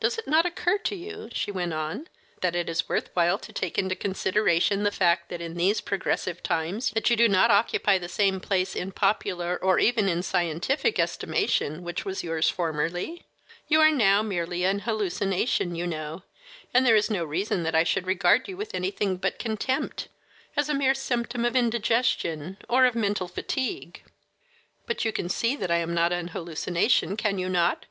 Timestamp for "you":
0.96-1.28, 6.94-7.02, 13.68-13.82, 15.74-15.86, 18.48-18.56, 25.04-25.12, 27.38-27.50